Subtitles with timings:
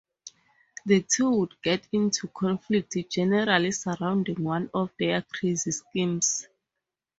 [0.83, 6.47] The two would get into conflicts generally surrounding one of their crazy schemes.